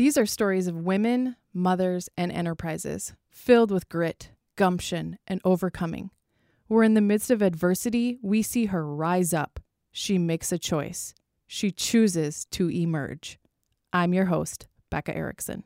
[0.00, 6.08] These are stories of women, mothers, and enterprises filled with grit, gumption, and overcoming.
[6.68, 9.60] Where in the midst of adversity, we see her rise up.
[9.92, 11.14] She makes a choice.
[11.46, 13.38] She chooses to emerge.
[13.92, 15.64] I'm your host, Becca Erickson.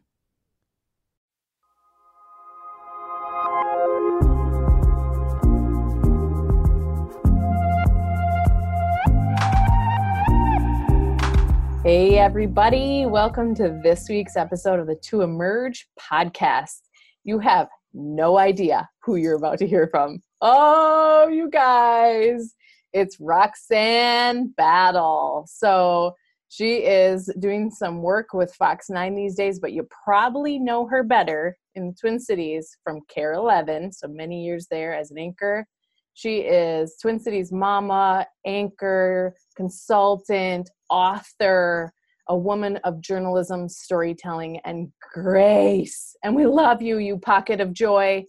[11.84, 13.04] Hey, everybody.
[13.04, 16.80] Welcome to this week's episode of the To Emerge podcast.
[17.24, 20.22] You have no idea who you're about to hear from.
[20.40, 22.54] Oh, you guys.
[22.94, 25.46] It's Roxanne Battle.
[25.46, 26.14] So
[26.48, 31.02] she is doing some work with Fox 9 these days, but you probably know her
[31.02, 33.92] better in the Twin Cities from KARE 11.
[33.92, 35.66] So many years there as an anchor
[36.14, 41.92] she is Twin Cities mama, anchor, consultant, author,
[42.28, 46.16] a woman of journalism, storytelling, and grace.
[46.22, 48.24] And we love you, you pocket of joy.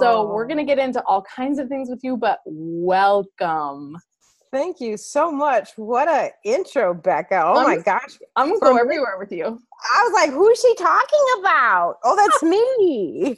[0.00, 3.96] So, we're going to get into all kinds of things with you, but welcome.
[4.54, 5.70] Thank you so much.
[5.74, 7.42] What a intro, Becca.
[7.44, 8.18] Oh I'm, my gosh.
[8.36, 9.44] I'm going to go everywhere with you.
[9.46, 11.96] I was like, who is she talking about?
[12.04, 13.34] Oh, that's me.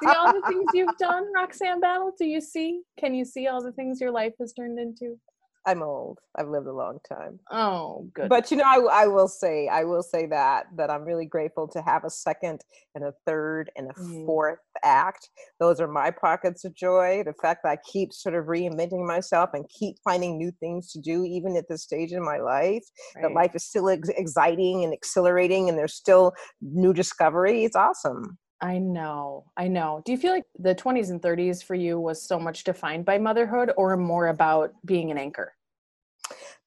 [0.00, 2.12] see all the things you've done, Roxanne Battle?
[2.16, 2.82] Do you see?
[3.00, 5.18] Can you see all the things your life has turned into?
[5.66, 6.18] I'm old.
[6.36, 7.38] I've lived a long time.
[7.50, 8.28] Oh, good.
[8.28, 11.68] But you know, I, I will say, I will say that that I'm really grateful
[11.68, 14.26] to have a second and a third and a mm.
[14.26, 15.28] fourth act.
[15.60, 17.22] Those are my pockets of joy.
[17.24, 21.00] The fact that I keep sort of reinventing myself and keep finding new things to
[21.00, 22.84] do, even at this stage in my life.
[23.14, 23.22] Right.
[23.22, 27.64] That life is still ex- exciting and exhilarating, and there's still new discovery.
[27.64, 28.38] It's awesome.
[28.62, 29.44] I know.
[29.56, 30.02] I know.
[30.04, 33.18] Do you feel like the 20s and 30s for you was so much defined by
[33.18, 35.54] motherhood or more about being an anchor?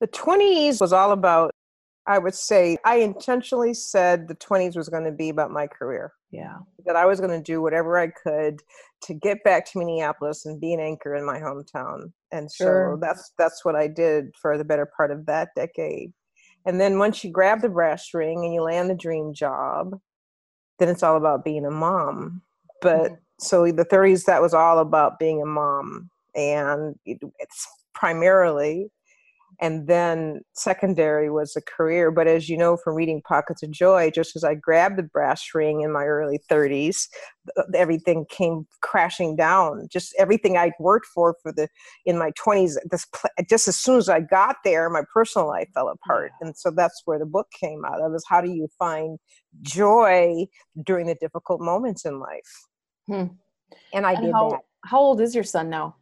[0.01, 1.51] The 20s was all about,
[2.05, 6.11] I would say, I intentionally said the 20s was going to be about my career.
[6.31, 6.57] Yeah.
[6.85, 8.59] That I was going to do whatever I could
[9.03, 12.11] to get back to Minneapolis and be an anchor in my hometown.
[12.33, 12.95] And sure.
[12.95, 16.11] so that's that's what I did for the better part of that decade.
[16.65, 19.97] And then once you grab the brass ring and you land the dream job,
[20.79, 22.41] then it's all about being a mom.
[22.81, 23.15] But mm-hmm.
[23.39, 26.09] so the 30s, that was all about being a mom.
[26.35, 28.89] And it's primarily
[29.59, 34.09] and then secondary was a career but as you know from reading pockets of joy
[34.09, 37.07] just as i grabbed the brass ring in my early 30s
[37.73, 39.87] everything came crashing down.
[39.91, 41.67] Just everything i'd worked for for the
[42.05, 43.05] in my 20s this
[43.49, 46.31] just as soon as i got there my personal life fell apart.
[46.41, 49.19] And so that's where the book came out of is how do you find
[49.61, 50.45] joy
[50.83, 52.67] during the difficult moments in life?
[53.07, 53.25] Hmm.
[53.93, 54.61] and i and did how, that.
[54.85, 55.95] how old is your son now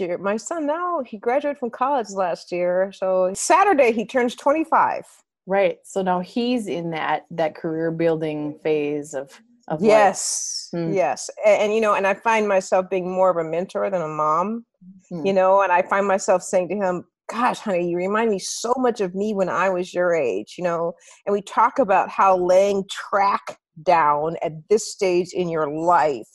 [0.00, 0.18] year.
[0.18, 2.92] My son now, he graduated from college last year.
[2.92, 5.04] So Saturday he turns 25.
[5.46, 5.78] Right.
[5.84, 10.68] So now he's in that that career building phase of of yes.
[10.72, 10.92] Hmm.
[10.92, 11.30] Yes.
[11.44, 14.08] And, and, you know, and I find myself being more of a mentor than a
[14.08, 14.64] mom.
[15.08, 15.24] Hmm.
[15.24, 18.74] You know, and I find myself saying to him, gosh, honey, you remind me so
[18.76, 20.94] much of me when I was your age, you know.
[21.26, 26.28] And we talk about how laying track down at this stage in your life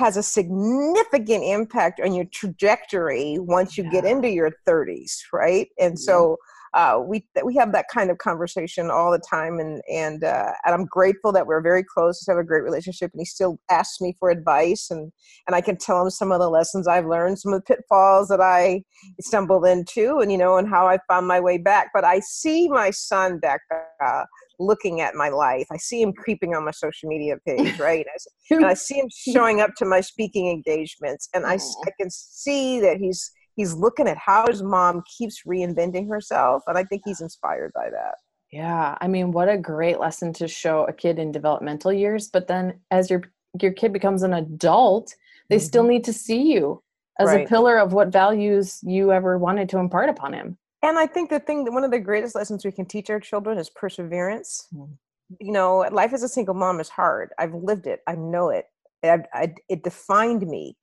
[0.00, 3.90] has a significant impact on your trajectory once you yeah.
[3.90, 6.36] get into your 30s right and so
[6.72, 10.74] uh, we we have that kind of conversation all the time, and and uh, and
[10.74, 14.16] I'm grateful that we're very close, have a great relationship, and he still asks me
[14.20, 15.10] for advice, and
[15.48, 18.28] and I can tell him some of the lessons I've learned, some of the pitfalls
[18.28, 18.84] that I
[19.20, 21.90] stumbled into, and you know, and how I found my way back.
[21.92, 24.26] But I see my son, Becca,
[24.60, 25.66] looking at my life.
[25.72, 28.06] I see him creeping on my social media page, right?
[28.50, 32.80] and I see him showing up to my speaking engagements, and I, I can see
[32.80, 37.20] that he's he's looking at how his mom keeps reinventing herself and i think he's
[37.20, 38.14] inspired by that
[38.52, 42.46] yeah i mean what a great lesson to show a kid in developmental years but
[42.46, 43.22] then as your
[43.60, 45.14] your kid becomes an adult
[45.48, 45.64] they mm-hmm.
[45.64, 46.82] still need to see you
[47.18, 47.44] as right.
[47.44, 51.30] a pillar of what values you ever wanted to impart upon him and i think
[51.30, 54.68] the thing that one of the greatest lessons we can teach our children is perseverance.
[54.74, 54.92] Mm-hmm.
[55.40, 57.30] you know life as a single mom is hard.
[57.38, 58.00] I've lived it.
[58.06, 58.66] I know it.
[59.02, 60.76] I, I, it defined me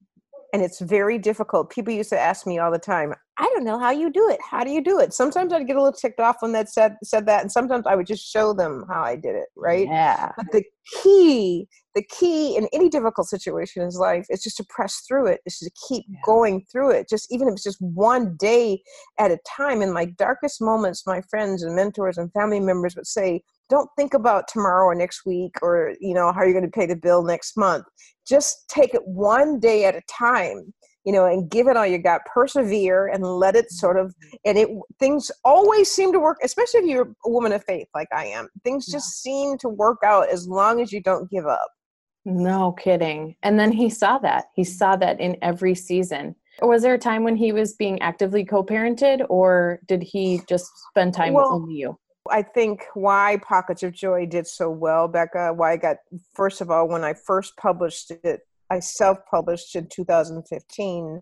[0.53, 1.69] and it's very difficult.
[1.69, 4.39] People used to ask me all the time, I don't know how you do it.
[4.41, 5.13] How do you do it?
[5.13, 7.95] Sometimes I'd get a little ticked off when that said said that, and sometimes I
[7.95, 9.87] would just show them how I did it, right?
[9.87, 10.31] Yeah.
[10.35, 10.63] But the
[11.03, 15.41] key, the key in any difficult situation in life is just to press through it.
[15.45, 16.19] it, is to keep yeah.
[16.25, 17.09] going through it.
[17.09, 18.81] Just even if it's just one day
[19.19, 19.81] at a time.
[19.81, 24.13] In my darkest moments, my friends and mentors and family members would say, don't think
[24.13, 27.23] about tomorrow or next week or you know how you're going to pay the bill
[27.23, 27.85] next month
[28.27, 30.73] just take it one day at a time
[31.07, 32.25] you know, and give it all you got.
[32.25, 34.67] Persevere and let it sort of, and it
[34.99, 38.49] things always seem to work, especially if you're a woman of faith like I am.
[38.65, 39.31] Things just yeah.
[39.31, 41.69] seem to work out as long as you don't give up.
[42.25, 43.37] No kidding.
[43.41, 44.47] And then he saw that.
[44.53, 46.35] He saw that in every season.
[46.61, 51.13] Was there a time when he was being actively co-parented, or did he just spend
[51.13, 51.97] time well, with only you?
[52.31, 55.53] I think why Pockets of Joy did so well, Becca.
[55.53, 55.97] Why I got
[56.33, 61.21] first of all when I first published it I self published in 2015,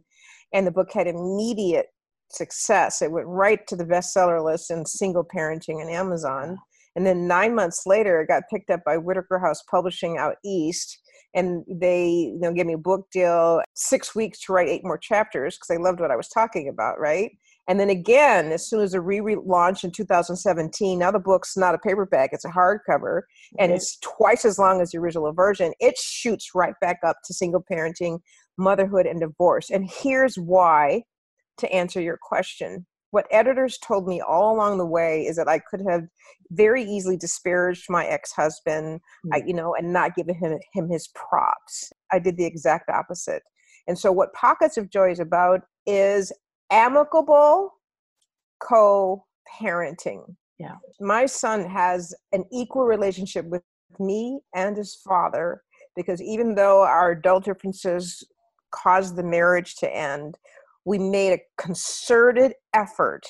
[0.54, 1.88] and the book had immediate
[2.30, 3.02] success.
[3.02, 6.57] It went right to the bestseller list in single parenting and Amazon.
[6.96, 11.00] And then nine months later, it got picked up by Whitaker House Publishing out east.
[11.34, 14.98] And they you know, gave me a book deal, six weeks to write eight more
[14.98, 17.31] chapters because they loved what I was talking about, right?
[17.67, 21.79] And then again, as soon as the re-launch in 2017, now the book's not a
[21.79, 23.21] paperback, it's a hardcover,
[23.57, 25.73] and it's twice as long as the original version.
[25.79, 28.19] It shoots right back up to single parenting,
[28.57, 29.71] motherhood, and divorce.
[29.71, 31.03] And here's why
[31.57, 32.85] to answer your question.
[33.12, 36.03] What editors told me all along the way is that I could have
[36.51, 39.33] very easily disparaged my ex-husband, mm-hmm.
[39.33, 41.91] I, you know, and not given him, him his props.
[42.12, 43.41] I did the exact opposite.
[43.88, 46.31] And so, what Pockets of Joy is about is
[46.71, 47.73] amicable
[48.59, 50.35] co-parenting.
[50.57, 50.75] Yeah.
[51.00, 53.63] My son has an equal relationship with
[54.00, 55.62] me and his father
[55.95, 58.23] because even though our adult differences
[58.71, 60.38] caused the marriage to end,
[60.85, 63.25] we made a concerted effort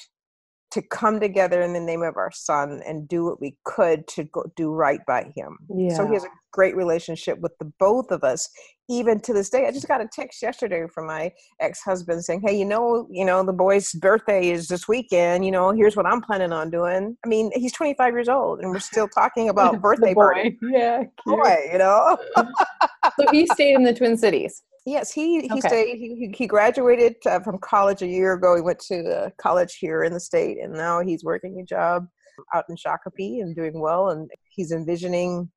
[0.76, 4.26] to come together in the name of our son and do what we could to
[4.26, 5.58] go, do right by him.
[5.74, 5.96] Yeah.
[5.96, 8.50] So he has a great relationship with the both of us,
[8.90, 9.68] even to this day.
[9.68, 11.32] I just got a text yesterday from my
[11.62, 15.46] ex-husband saying, "Hey, you know, you know, the boy's birthday is this weekend.
[15.46, 18.70] You know, here's what I'm planning on doing." I mean, he's 25 years old, and
[18.70, 20.58] we're still talking about birthday boy.
[20.62, 21.14] Yeah, cute.
[21.26, 22.18] boy, you know.
[22.38, 24.62] so he stayed in the Twin Cities.
[24.86, 25.68] Yes, he he okay.
[25.68, 25.98] stayed.
[25.98, 28.56] He he graduated uh, from college a year ago.
[28.56, 32.08] He went to college here in the state, and now he's working a job
[32.54, 34.10] out in Shakopee and doing well.
[34.10, 35.50] And he's envisioning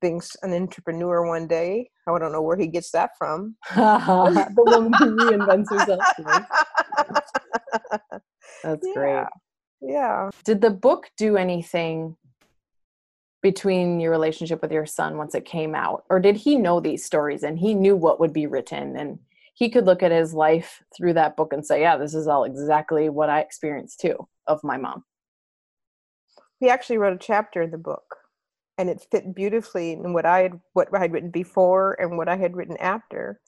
[0.00, 1.90] being an entrepreneur one day.
[2.08, 3.54] I don't know where he gets that from.
[3.74, 6.00] the woman who reinvents herself.
[8.64, 8.94] That's yeah.
[8.94, 9.26] great.
[9.82, 10.30] Yeah.
[10.44, 12.16] Did the book do anything
[13.42, 17.04] between your relationship with your son once it came out or did he know these
[17.04, 18.96] stories and he knew what would be written?
[18.96, 19.18] And
[19.54, 22.44] he could look at his life through that book and say yeah this is all
[22.44, 24.16] exactly what i experienced too
[24.46, 25.04] of my mom.
[26.58, 28.16] He actually wrote a chapter in the book
[28.76, 32.28] and it fit beautifully in what i had what i had written before and what
[32.28, 33.40] i had written after.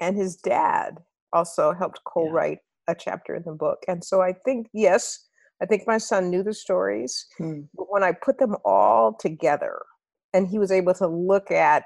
[0.00, 0.98] And his dad
[1.32, 2.58] also helped co-write
[2.88, 2.92] yeah.
[2.92, 3.78] a chapter in the book.
[3.86, 5.25] And so i think yes
[5.62, 7.60] I think my son knew the stories, hmm.
[7.74, 9.80] but when I put them all together,
[10.34, 11.84] and he was able to look at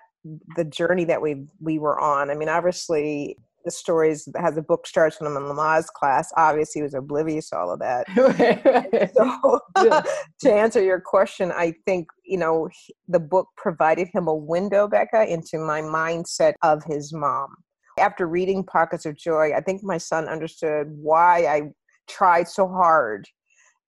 [0.56, 2.30] the journey that we we were on.
[2.30, 6.30] I mean, obviously, the stories has the book starts when I'm in Lamaze class.
[6.36, 8.06] Obviously, he was oblivious to all of that.
[9.14, 9.60] so,
[10.40, 12.68] to answer your question, I think you know
[13.08, 17.54] the book provided him a window, Becca, into my mindset of his mom.
[17.98, 21.62] After reading Pockets of Joy, I think my son understood why I
[22.08, 23.28] tried so hard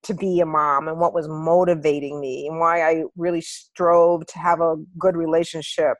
[0.03, 4.39] to be a mom and what was motivating me and why I really strove to
[4.39, 5.97] have a good relationship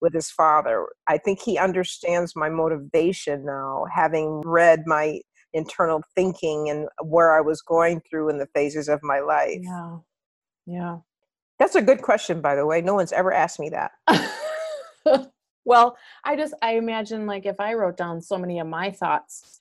[0.00, 0.86] with his father.
[1.08, 5.20] I think he understands my motivation now, having read my
[5.52, 9.58] internal thinking and where I was going through in the phases of my life.
[9.62, 9.96] Yeah.
[10.66, 10.98] Yeah.
[11.58, 12.80] That's a good question, by the way.
[12.80, 13.90] No one's ever asked me that.
[15.64, 19.60] well, I just, I imagine like if I wrote down so many of my thoughts,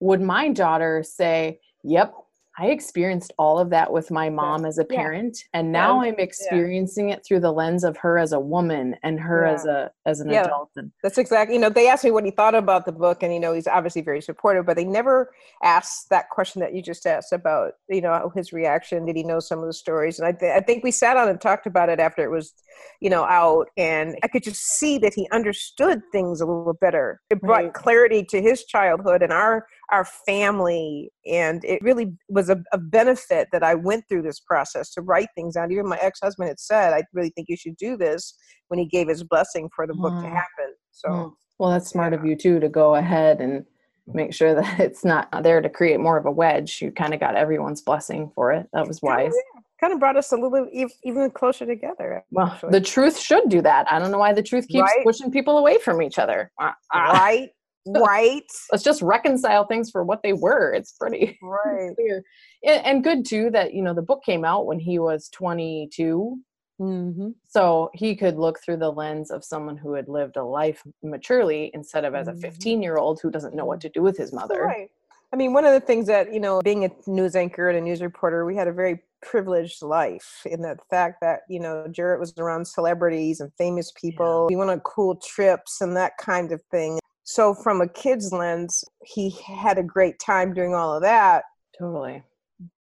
[0.00, 2.12] would my daughter say, Yep,
[2.58, 5.60] I experienced all of that with my mom as a parent yeah.
[5.60, 6.10] and now yeah.
[6.10, 7.16] I'm experiencing yeah.
[7.16, 10.30] it through the lens of her as a woman and her as a as an
[10.30, 13.22] adult and that's exactly you know they asked me what he thought about the book
[13.22, 15.30] and you know he's obviously very supportive but they never
[15.62, 19.38] asked that question that you just asked about you know his reaction did he know
[19.38, 21.88] some of the stories and I, th- I think we sat on and talked about
[21.88, 22.54] it after it was
[23.00, 27.20] you know out and I could just see that he understood things a little better
[27.30, 27.74] it brought right.
[27.74, 33.48] clarity to his childhood and our our family and it really was a, a, benefit
[33.52, 36.92] that i went through this process to write things out even my ex-husband had said
[36.92, 38.34] i really think you should do this
[38.68, 40.22] when he gave his blessing for the book mm.
[40.22, 41.32] to happen so mm.
[41.58, 42.18] well that's smart yeah.
[42.18, 43.64] of you too to go ahead and
[44.06, 47.20] make sure that it's not there to create more of a wedge you kind of
[47.20, 50.68] got everyone's blessing for it that was wise yeah, kind of brought us a little
[51.04, 54.66] even closer together well the truth should do that i don't know why the truth
[54.68, 55.04] keeps right?
[55.04, 57.12] pushing people away from each other uh, uh.
[57.12, 57.50] right
[57.86, 62.22] right let's just reconcile things for what they were it's pretty right clear
[62.64, 66.38] and, and, good too that you know the book came out when he was 22
[66.80, 67.30] Mm-hmm.
[67.48, 71.70] So he could look through the lens of someone who had lived a life maturely
[71.74, 72.82] instead of as a 15 mm-hmm.
[72.82, 74.62] year old who doesn't know what to do with his mother.
[74.62, 74.88] Right.
[75.32, 77.80] I mean, one of the things that, you know, being a news anchor and a
[77.80, 82.20] news reporter, we had a very privileged life in the fact that, you know, Jarrett
[82.20, 84.46] was around celebrities and famous people.
[84.48, 84.54] Yeah.
[84.54, 86.98] We went on cool trips and that kind of thing.
[87.30, 91.44] So, from a kid's lens, he had a great time doing all of that.
[91.78, 92.22] Totally.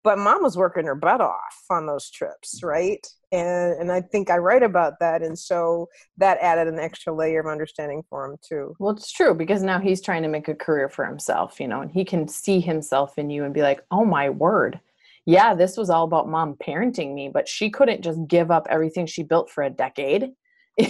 [0.03, 3.05] But mom was working her butt off on those trips right?
[3.31, 7.39] And and i think i write about that and so that added an extra layer
[7.39, 8.75] of understanding for him too.
[8.77, 11.81] Well it's true because now he's trying to make a career for himself you know
[11.81, 14.79] and he can see himself in you and be like oh my word.
[15.25, 19.07] Yeah this was all about mom parenting me but she couldn't just give up everything
[19.07, 20.29] she built for a decade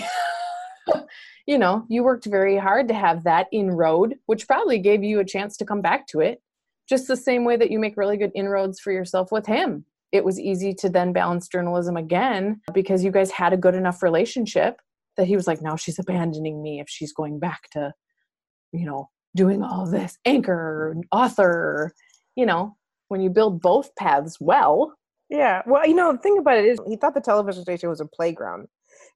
[1.47, 5.25] you know you worked very hard to have that inroad which probably gave you a
[5.25, 6.41] chance to come back to it
[6.87, 9.85] just the same way that you make really good inroads for yourself with him.
[10.11, 14.01] It was easy to then balance journalism again because you guys had a good enough
[14.01, 14.79] relationship
[15.17, 17.93] that he was like, now she's abandoning me if she's going back to,
[18.71, 21.93] you know, doing all this anchor, author,
[22.35, 22.75] you know,
[23.09, 24.93] when you build both paths well.
[25.29, 25.61] Yeah.
[25.65, 28.05] Well, you know, the thing about it is he thought the television station was a
[28.05, 28.67] playground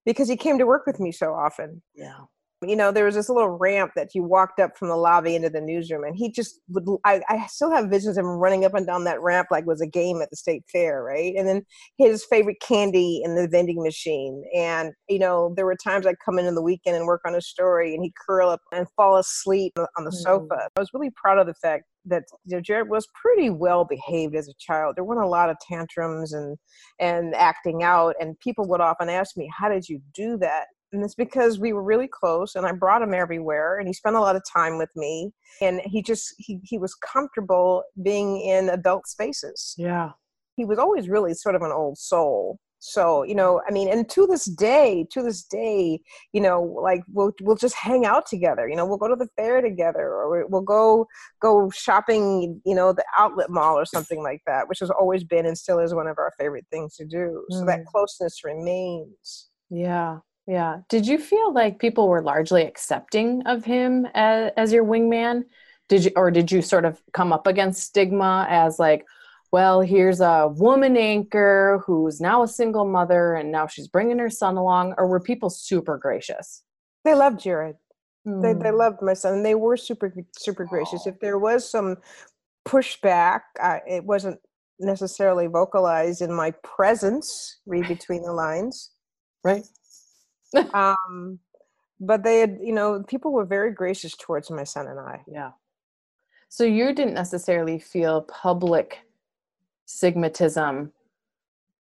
[0.05, 1.81] because he came to work with me so often.
[1.95, 2.25] Yeah
[2.65, 5.49] you know there was this little ramp that you walked up from the lobby into
[5.49, 8.73] the newsroom and he just would I, I still have visions of him running up
[8.73, 11.47] and down that ramp like it was a game at the state fair right and
[11.47, 11.63] then
[11.97, 16.37] his favorite candy in the vending machine and you know there were times i'd come
[16.37, 19.17] in in the weekend and work on a story and he'd curl up and fall
[19.17, 20.23] asleep on the mm-hmm.
[20.23, 23.85] sofa i was really proud of the fact that you know, Jarrett was pretty well
[23.85, 24.95] behaved as a child.
[24.95, 26.57] There weren't a lot of tantrums and
[26.99, 31.03] and acting out, and people would often ask me, "How did you do that?" And
[31.03, 34.19] it's because we were really close and i brought him everywhere and he spent a
[34.19, 35.31] lot of time with me
[35.61, 39.75] and he just he, he was comfortable being in adult spaces.
[39.77, 40.11] Yeah.
[40.55, 42.59] He was always really sort of an old soul.
[42.83, 45.99] So you know i mean and to this day to this day
[46.33, 49.27] you know like we'll we'll just hang out together you know we'll go to the
[49.37, 51.05] fair together or we'll go
[51.39, 55.45] go shopping you know the outlet mall or something like that which has always been
[55.45, 57.45] and still is one of our favorite things to do.
[57.51, 57.85] So that mm.
[57.85, 59.49] closeness remains.
[59.69, 60.17] Yeah
[60.47, 60.79] yeah.
[60.89, 65.43] Did you feel like people were largely accepting of him as, as your wingman?
[65.87, 69.05] Did you, or did you sort of come up against stigma as like,
[69.51, 74.29] well, here's a woman anchor who's now a single mother and now she's bringing her
[74.29, 74.95] son along?
[74.97, 76.63] Or were people super gracious?
[77.03, 77.75] They loved Jared.
[78.27, 78.41] Mm.
[78.41, 78.77] They, they hmm.
[78.77, 79.43] loved my son.
[79.43, 81.07] They were super, super gracious.
[81.07, 81.97] If there was some
[82.67, 84.39] pushback, uh, it wasn't
[84.79, 88.91] necessarily vocalized in my presence, read between the lines.
[89.43, 89.65] Right
[90.73, 91.39] um,
[91.99, 95.21] but they had, you know, people were very gracious towards my son and I.
[95.31, 95.51] Yeah.
[96.49, 98.99] So you didn't necessarily feel public
[99.87, 100.91] stigmatism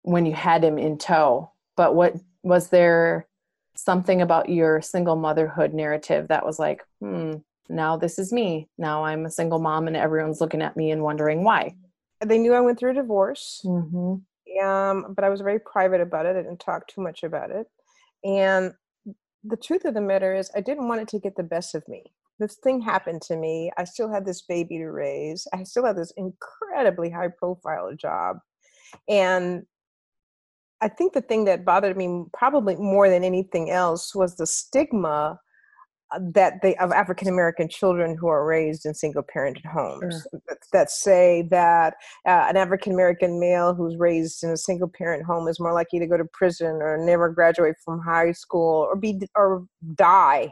[0.04, 3.28] when you had him in tow, but what was there
[3.76, 7.36] something about your single motherhood narrative that was like, hmm,
[7.70, 8.70] now this is me.
[8.78, 11.76] Now I'm a single mom and everyone's looking at me and wondering why.
[12.24, 13.62] They knew I went through a divorce.
[13.66, 14.16] Mm-hmm.
[14.64, 16.36] Um, but I was very private about it.
[16.36, 17.68] I didn't talk too much about it.
[18.24, 18.74] And
[19.44, 21.88] the truth of the matter is, I didn't want it to get the best of
[21.88, 22.04] me.
[22.40, 23.72] This thing happened to me.
[23.78, 25.48] I still had this baby to raise.
[25.54, 28.38] I still had this incredibly high profile job.
[29.08, 29.64] And
[30.82, 35.40] I think the thing that bothered me probably more than anything else was the stigma
[36.20, 40.42] that they of African American children who are raised in single parented homes sure.
[40.48, 41.96] that, that, say that
[42.28, 46.00] uh, an African American male who's raised in a single parent home is more likely
[46.00, 49.66] to go to prison or never graduate from high school or be or
[49.96, 50.52] die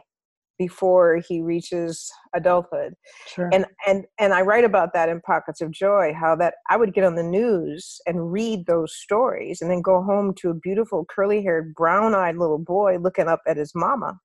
[0.58, 2.94] before he reaches adulthood
[3.26, 3.48] sure.
[3.52, 6.94] and and and i write about that in pockets of joy how that i would
[6.94, 11.04] get on the news and read those stories and then go home to a beautiful
[11.08, 14.20] curly haired brown eyed little boy looking up at his mama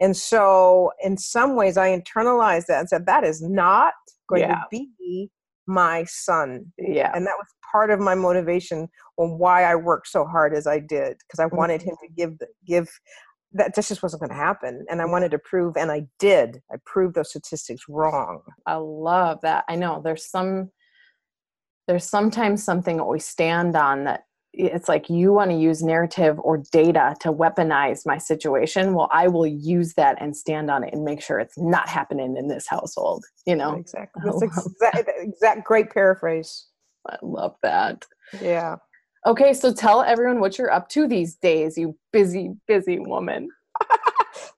[0.00, 3.94] and so, in some ways, I internalized that and said, that is not
[4.28, 4.54] going yeah.
[4.54, 5.30] to be
[5.66, 6.72] my son.
[6.78, 7.12] Yeah.
[7.14, 10.80] And that was part of my motivation on why I worked so hard as I
[10.80, 11.56] did, because I mm-hmm.
[11.56, 12.34] wanted him to give,
[12.66, 12.88] give,
[13.52, 14.84] that just wasn't going to happen.
[14.90, 16.62] And I wanted to prove, and I did.
[16.70, 18.42] I proved those statistics wrong.
[18.66, 19.64] I love that.
[19.68, 20.70] I know there's some,
[21.88, 24.24] there's sometimes something that we stand on that
[24.56, 28.94] it's like you want to use narrative or data to weaponize my situation?
[28.94, 32.36] Well i will use that and stand on it and make sure it's not happening
[32.36, 33.74] in this household you know?
[33.76, 34.22] Exactly.
[34.24, 36.66] That's exact, exact great paraphrase.
[37.08, 38.04] I love that.
[38.42, 38.76] Yeah.
[39.24, 43.48] Okay so tell everyone what you're up to these days you busy busy woman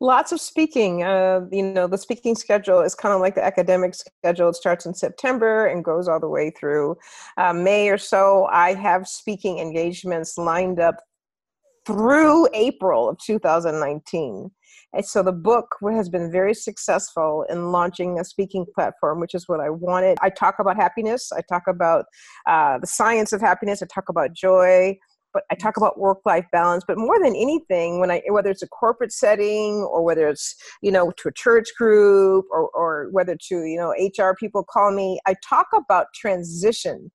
[0.00, 1.02] lots of speaking.
[1.02, 4.48] Uh, you know, the speaking schedule is kind of like the academic schedule.
[4.48, 6.96] It starts in September and goes all the way through
[7.36, 8.46] uh, May or so.
[8.50, 10.96] I have speaking engagements lined up
[11.86, 14.50] through April of 2019.
[14.94, 19.48] And so the book has been very successful in launching a speaking platform, which is
[19.48, 20.18] what I wanted.
[20.22, 22.06] I talk about happiness, I talk about
[22.46, 24.98] uh, the science of happiness, I talk about joy,
[25.32, 26.84] but I talk about work life balance.
[26.86, 30.90] But more than anything, when I whether it's a corporate setting or whether it's you
[30.90, 35.20] know to a church group or or whether to you know HR people call me,
[35.26, 37.10] I talk about transition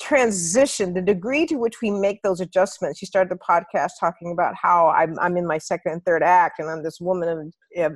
[0.00, 3.02] transition, the degree to which we make those adjustments.
[3.02, 6.58] You started the podcast talking about how I'm, I'm in my second and third act,
[6.58, 7.50] and I'm this woman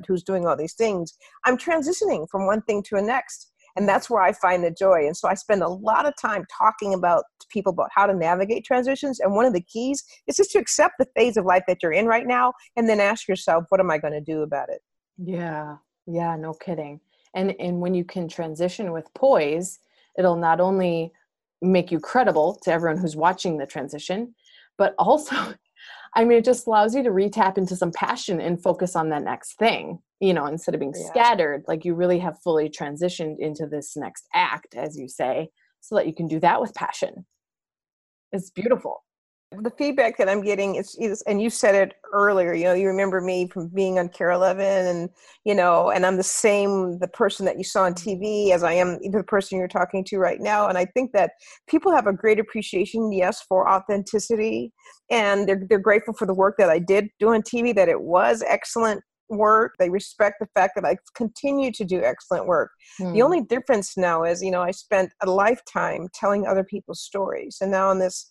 [0.06, 1.16] who's doing all these things.
[1.44, 3.51] I'm transitioning from one thing to a next.
[3.76, 5.06] And that's where I find the joy.
[5.06, 8.64] And so I spend a lot of time talking about people about how to navigate
[8.64, 9.20] transitions.
[9.20, 11.92] And one of the keys is just to accept the phase of life that you're
[11.92, 14.80] in right now and then ask yourself, what am I going to do about it?
[15.18, 15.76] Yeah.
[16.06, 17.00] Yeah, no kidding.
[17.34, 19.78] And and when you can transition with poise,
[20.18, 21.12] it'll not only
[21.62, 24.34] make you credible to everyone who's watching the transition
[24.78, 25.36] but also
[26.14, 29.23] i mean it just allows you to retap into some passion and focus on that
[29.23, 31.07] next thing you know instead of being yeah.
[31.07, 35.49] scattered like you really have fully transitioned into this next act as you say
[35.81, 37.25] so that you can do that with passion
[38.33, 39.02] it's beautiful
[39.61, 42.87] the feedback that I'm getting is, is, and you said it earlier, you know, you
[42.87, 45.11] remember me from being on KARE 11 and,
[45.45, 48.54] you know, and I'm the same, the person that you saw on TV mm-hmm.
[48.54, 50.69] as I am the person you're talking to right now.
[50.69, 51.33] And I think that
[51.69, 54.73] people have a great appreciation, yes, for authenticity.
[55.12, 58.00] And they're, they're grateful for the work that I did do on TV, that it
[58.00, 59.75] was excellent work.
[59.78, 62.71] They respect the fact that I continue to do excellent work.
[62.99, 63.12] Hmm.
[63.12, 67.59] The only difference now is, you know, I spent a lifetime telling other people's stories.
[67.61, 68.28] And now in this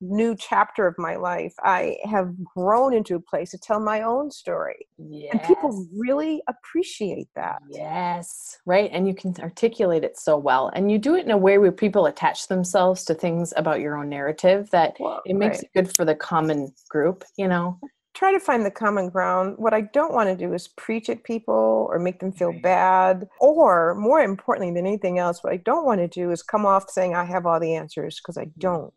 [0.00, 4.30] new chapter of my life, I have grown into a place to tell my own
[4.30, 4.86] story.
[4.98, 5.30] Yes.
[5.32, 7.58] And people really appreciate that.
[7.70, 8.90] Yes, right.
[8.92, 10.70] And you can articulate it so well.
[10.74, 13.96] And you do it in a way where people attach themselves to things about your
[13.96, 15.64] own narrative that well, it makes right.
[15.64, 17.78] it good for the common group, you know?
[18.14, 19.54] Try to find the common ground.
[19.58, 22.62] What I don't want to do is preach at people or make them feel right.
[22.62, 23.28] bad.
[23.38, 26.90] Or, more importantly than anything else, what I don't want to do is come off
[26.90, 28.52] saying I have all the answers because I mm.
[28.58, 28.94] don't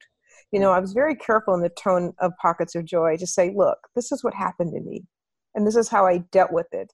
[0.52, 3.54] you know, I was very careful in the tone of Pockets of Joy to say,
[3.56, 5.04] look, this is what happened to me,
[5.56, 6.92] and this is how I dealt with it.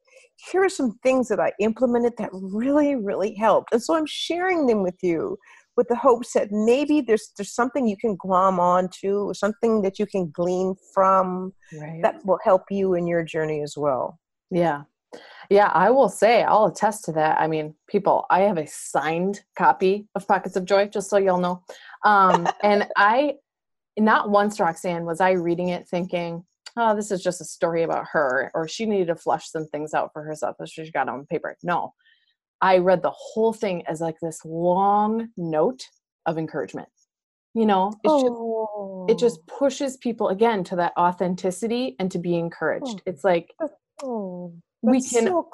[0.51, 3.73] Here are some things that I implemented that really, really helped.
[3.73, 5.37] And so I'm sharing them with you
[5.77, 10.07] with the hopes that maybe there's there's something you can glom onto, something that you
[10.07, 12.01] can glean from right.
[12.01, 14.19] that will help you in your journey as well.
[14.49, 14.83] Yeah.
[15.49, 17.39] Yeah, I will say, I'll attest to that.
[17.39, 21.39] I mean, people, I have a signed copy of Pockets of Joy, just so y'all
[21.39, 21.63] know.
[22.03, 23.35] Um, and I
[23.97, 26.45] not once, Roxanne, was I reading it thinking,
[26.77, 29.93] oh, this is just a story about her, or she needed to flush some things
[29.93, 31.55] out for herself as she got on paper.
[31.63, 31.93] No,
[32.61, 35.83] I read the whole thing as like this long note
[36.25, 36.89] of encouragement.
[37.53, 39.07] You know, oh.
[39.07, 42.85] just, it just pushes people again to that authenticity and to be encouraged.
[42.99, 43.01] Oh.
[43.07, 43.51] It's like
[44.03, 44.53] oh.
[44.83, 45.49] we can, so...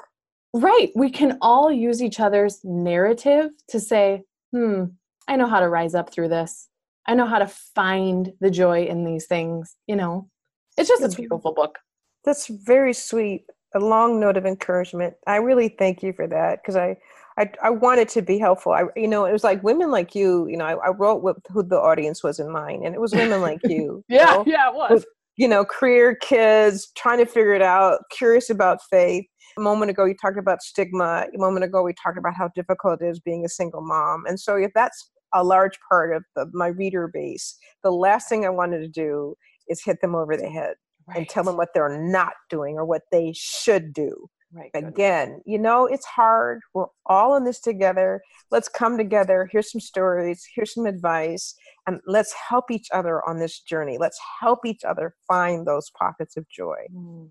[0.52, 0.90] right?
[0.94, 4.84] We can all use each other's narrative to say, hmm,
[5.26, 6.68] I know how to rise up through this.
[7.06, 9.76] I know how to find the joy in these things.
[9.86, 10.28] You know,
[10.76, 11.78] it's just a beautiful book.
[12.24, 13.44] That's very sweet.
[13.74, 15.14] A long note of encouragement.
[15.26, 16.96] I really thank you for that because I,
[17.36, 18.72] I, I wanted to be helpful.
[18.72, 20.46] I, you know, it was like women like you.
[20.48, 23.12] You know, I, I wrote what who the audience was in mind, and it was
[23.12, 24.04] women like you.
[24.08, 24.90] yeah, you know, yeah, it was.
[24.90, 29.26] With, you know, career kids trying to figure it out, curious about faith.
[29.58, 31.26] A moment ago, you talked about stigma.
[31.34, 34.24] A moment ago, we talked about how difficult it is being a single mom.
[34.26, 38.44] And so, if that's a large part of the, my reader base, the last thing
[38.44, 39.36] I wanted to do
[39.68, 40.74] is hit them over the head
[41.06, 41.18] right.
[41.18, 44.28] and tell them what they're not doing or what they should do.
[44.52, 46.60] Right, Again, you know, it's hard.
[46.74, 48.22] We're all in this together.
[48.52, 49.48] Let's come together.
[49.50, 50.46] Here's some stories.
[50.54, 51.56] Here's some advice.
[51.88, 53.98] And let's help each other on this journey.
[53.98, 56.76] Let's help each other find those pockets of joy.
[56.94, 57.30] Mm.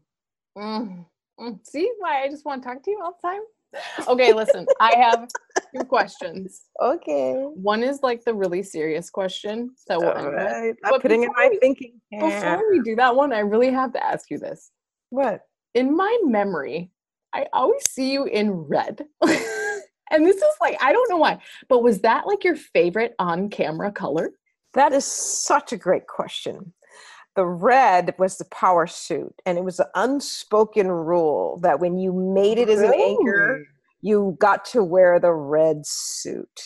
[0.57, 1.05] Mm.
[1.39, 1.65] Mm.
[1.65, 3.41] See why I just want to talk to you all the time?
[4.07, 5.27] Okay, listen, I have
[5.75, 6.63] two questions.
[6.81, 7.33] Okay.
[7.33, 10.75] One is like the really serious question that we'll end right.
[10.83, 11.99] I'm putting in my we, thinking.
[12.11, 14.71] Before we do that one, I really have to ask you this.
[15.09, 15.41] What?
[15.73, 16.91] In my memory,
[17.33, 19.05] I always see you in red.
[19.21, 23.49] and this is like, I don't know why, but was that like your favorite on
[23.49, 24.31] camera color?
[24.73, 26.73] That is such a great question
[27.35, 32.13] the red was the power suit and it was an unspoken rule that when you
[32.13, 33.65] made it as an anchor
[34.01, 36.61] you got to wear the red suit.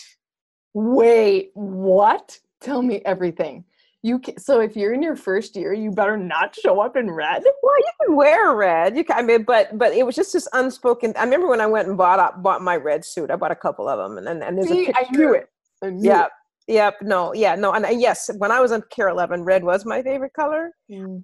[0.74, 2.40] Wait what?
[2.62, 3.64] Tell me everything.
[4.02, 7.10] You can, so if you're in your first year you better not show up in
[7.12, 7.44] red?
[7.64, 8.96] Well you can wear red.
[8.98, 11.66] You can, i mean but but it was just this unspoken i remember when i
[11.66, 14.28] went and bought up bought my red suit i bought a couple of them and
[14.28, 15.06] then and there's See, a picture.
[15.12, 15.50] i knew it.
[15.84, 16.32] I knew yeah it.
[16.68, 17.02] Yep.
[17.02, 17.34] No.
[17.34, 17.56] Yeah.
[17.56, 17.74] No.
[17.74, 20.72] And uh, yes, when I was on KARE 11, red was my favorite color.
[20.92, 21.24] Mm.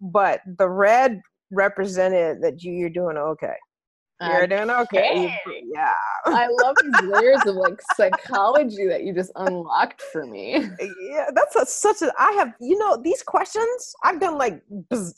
[0.00, 3.54] but the red represented that you, you're doing okay.
[4.22, 5.34] You're doing okay.
[5.64, 5.94] Yeah.
[6.26, 10.68] I love these layers of like psychology that you just unlocked for me.
[11.00, 12.12] Yeah, that's a, such a.
[12.18, 13.94] I have, you know, these questions.
[14.04, 14.62] I've done like,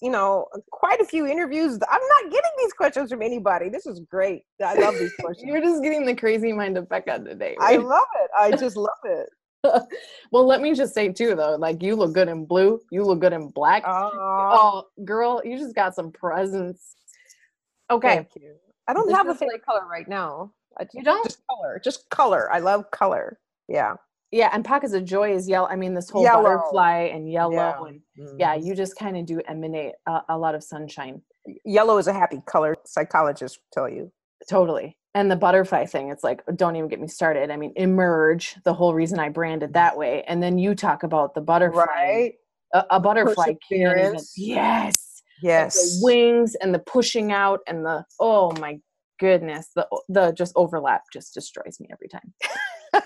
[0.01, 1.81] you know, quite a few interviews.
[1.91, 3.69] I'm not getting these questions from anybody.
[3.69, 4.43] This is great.
[4.65, 5.49] I love these questions.
[5.49, 7.57] You're just getting the crazy mind of Becca today.
[7.59, 7.75] Right?
[7.75, 8.31] I love it.
[8.39, 9.29] I just love it.
[10.33, 13.21] well, let me just say too, though, like you look good in blue, you look
[13.21, 13.83] good in black.
[13.87, 16.97] Uh, oh, girl, you just got some presents.
[17.91, 18.27] Okay.
[18.89, 20.53] I don't this have a favorite color right now.
[20.93, 22.51] You don't just color, just color.
[22.53, 23.39] I love color.
[23.69, 23.95] Yeah.
[24.31, 25.69] Yeah, and pockets of joy is yellow.
[25.69, 26.43] I mean, this whole yellow.
[26.43, 27.85] butterfly and yellow, yeah.
[27.87, 28.41] and mm-hmm.
[28.41, 31.21] yeah, you just kind of do emanate a, a lot of sunshine.
[31.67, 32.75] Yellow is a happy color.
[32.87, 34.11] Psychologists tell you.
[34.49, 37.51] Totally and the butterfly thing it's like don't even get me started.
[37.51, 40.25] I mean emerge the whole reason i branded that way.
[40.27, 42.35] And then you talk about the butterfly right.
[42.73, 45.23] a, a butterfly even, yes.
[45.43, 48.79] Yes the wings and the pushing out and the oh my
[49.19, 52.33] goodness the the just overlap just destroys me every time.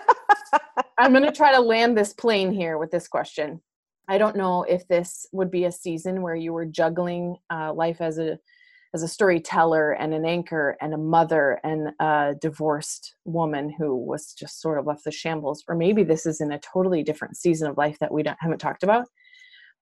[0.98, 3.60] I'm going to try to land this plane here with this question.
[4.08, 8.00] I don't know if this would be a season where you were juggling uh, life
[8.00, 8.38] as a
[8.96, 14.32] as a storyteller and an anchor and a mother and a divorced woman who was
[14.32, 17.68] just sort of left the shambles or maybe this is in a totally different season
[17.68, 19.06] of life that we don't, haven't talked about.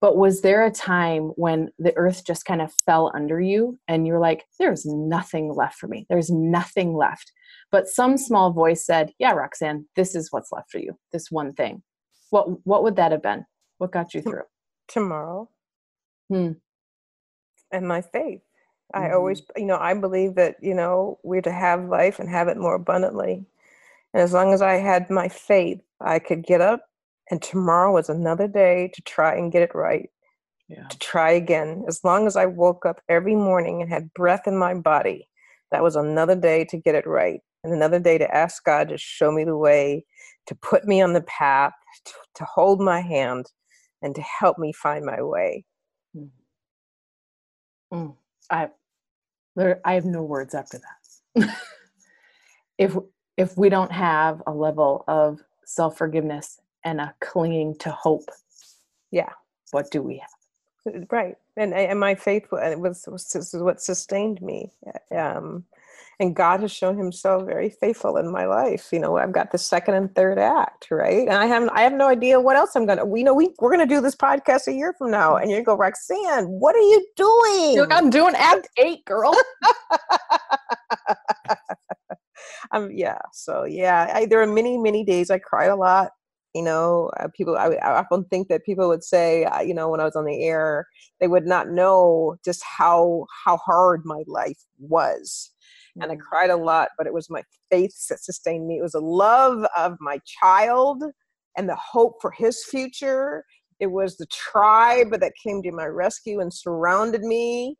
[0.01, 4.05] But was there a time when the earth just kind of fell under you and
[4.05, 6.07] you're like there's nothing left for me.
[6.09, 7.31] There's nothing left.
[7.71, 11.53] But some small voice said yeah roxanne this is what's left for you this one
[11.53, 11.85] thing.
[12.31, 13.47] What what would that have been?
[13.79, 14.43] What got you through?
[14.89, 15.49] tomorrow.
[16.29, 16.53] Hmm.
[17.71, 18.41] and my faith
[18.95, 19.61] I always, mm-hmm.
[19.61, 22.75] you know, I believe that, you know, we're to have life and have it more
[22.75, 23.45] abundantly.
[24.13, 26.87] And as long as I had my faith, I could get up
[27.31, 30.11] and tomorrow was another day to try and get it right.
[30.69, 30.87] Yeah.
[30.89, 31.85] To try again.
[31.89, 35.29] As long as I woke up every morning and had breath in my body,
[35.71, 37.41] that was another day to get it right.
[37.63, 40.05] And another day to ask God to show me the way,
[40.47, 41.73] to put me on the path,
[42.07, 43.47] to, to hold my hand,
[44.03, 45.65] and to help me find my way.
[46.17, 46.31] Mm.
[47.93, 48.17] Mm.
[48.51, 48.69] I
[49.57, 51.57] there, I have no words after that.
[52.79, 52.97] if
[53.37, 58.31] if we don't have a level of self forgiveness and a clinging to hope,
[59.11, 59.31] yeah,
[59.73, 61.07] what do we have?
[61.11, 64.73] Right, and and my faith was was, was what sustained me.
[65.17, 65.65] Um,
[66.21, 68.89] and God has shown Himself very faithful in my life.
[68.93, 71.27] You know, I've got the second and third act, right?
[71.27, 73.05] And I have I have no idea what else I'm gonna.
[73.05, 75.77] We know we we're gonna do this podcast a year from now, and you go,
[75.77, 77.77] Roxanne, what are you doing?
[77.77, 79.35] Look, I'm doing Act Eight, girl.
[82.73, 83.19] um, yeah.
[83.33, 86.11] So yeah, I, there are many many days I cried a lot
[86.55, 89.89] you know uh, people I, I, often think that people would say uh, you know
[89.89, 90.87] when i was on the air
[91.21, 95.51] they would not know just how how hard my life was
[96.01, 98.79] and I cried a lot, but it was my faith that sustained me.
[98.79, 101.05] It was a love of my child
[101.57, 103.45] and the hope for his future.
[103.81, 107.77] It was the tribe that came to my rescue and surrounded me,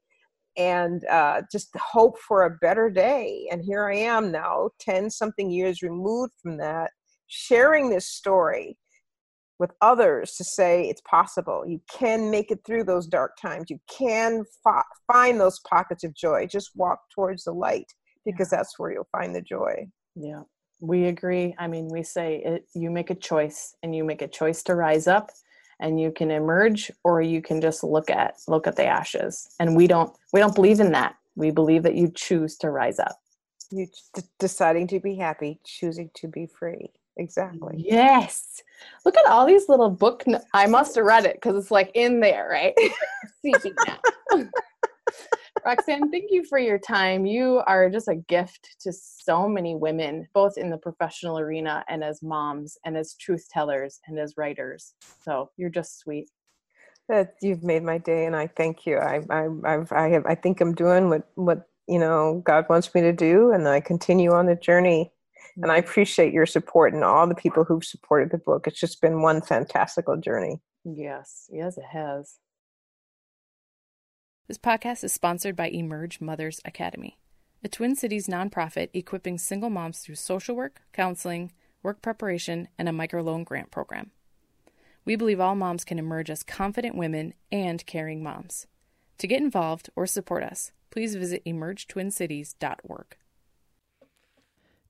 [0.57, 3.49] and uh, just the hope for a better day.
[3.51, 6.91] And here I am now, 10 something years removed from that,
[7.27, 8.77] sharing this story
[9.59, 11.65] with others to say it's possible.
[11.67, 13.71] You can make it through those dark times.
[13.71, 16.47] You can fa- find those pockets of joy.
[16.47, 17.87] Just walk towards the light
[18.25, 19.87] because that's where you'll find the joy.
[20.15, 20.43] Yeah,
[20.81, 21.55] we agree.
[21.59, 24.75] I mean, we say it, you make a choice and you make a choice to
[24.75, 25.31] rise up
[25.81, 29.49] and you can emerge or you can just look at look at the ashes.
[29.59, 31.17] And we don't we don't believe in that.
[31.37, 33.19] We believe that you choose to rise up.
[33.71, 36.93] You d- deciding to be happy choosing to be free.
[37.17, 37.77] Exactly.
[37.79, 38.63] Yes.
[39.05, 42.21] Look at all these little book i must have read it because it's like in
[42.21, 42.75] there right?
[43.43, 44.01] Seeking that
[45.65, 47.25] Roxanne, thank you for your time.
[47.25, 52.05] You are just a gift to so many women, both in the professional arena and
[52.05, 54.93] as moms and as truth tellers and as writers.
[55.23, 56.29] So you're just sweet.
[57.09, 58.99] That you've made my day, and I thank you.
[58.99, 62.95] I, I, I've, I have, I think I'm doing what, what you know God wants
[62.95, 65.13] me to do, and I continue on the journey.
[65.57, 65.89] And I mm-hmm.
[65.89, 68.67] appreciate your support and all the people who've supported the book.
[68.67, 70.61] It's just been one fantastical journey.
[70.85, 72.39] Yes, yes, it has.
[74.47, 77.17] This podcast is sponsored by Emerge Mothers Academy,
[77.63, 81.51] a Twin Cities nonprofit equipping single moms through social work, counseling,
[81.83, 84.11] work preparation, and a microloan grant program.
[85.07, 88.67] We believe all moms can emerge as confident women and caring moms.
[89.17, 93.17] To get involved or support us, please visit emergetwincities.org.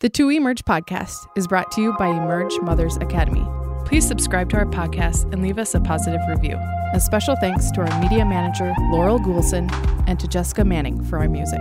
[0.01, 3.47] The To Emerge podcast is brought to you by Emerge Mothers Academy
[3.85, 6.57] Please subscribe to our podcast and leave us a positive review.
[6.95, 9.69] A special thanks to our media manager, Laurel Goulson,
[10.07, 11.61] and to Jessica Manning for our music.